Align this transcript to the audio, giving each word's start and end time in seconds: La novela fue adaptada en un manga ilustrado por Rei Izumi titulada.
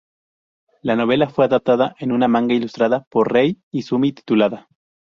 La 0.81 0.95
novela 0.95 1.29
fue 1.29 1.45
adaptada 1.45 1.95
en 1.99 2.11
un 2.11 2.21
manga 2.21 2.55
ilustrado 2.55 3.05
por 3.11 3.31
Rei 3.31 3.61
Izumi 3.69 4.11
titulada. 4.13 4.67